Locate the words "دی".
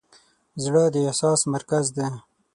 1.97-2.07